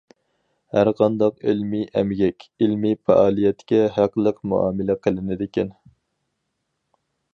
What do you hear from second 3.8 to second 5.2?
ھەقلىق مۇئامىلە